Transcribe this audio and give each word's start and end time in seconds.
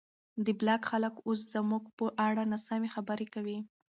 د 0.45 0.47
بلاک 0.59 0.81
خلک 0.91 1.13
اوس 1.27 1.39
زموږ 1.53 1.83
په 1.97 2.05
اړه 2.27 2.43
ناسمې 2.51 2.89
خبرې 2.95 3.27
کوي. 3.33 3.57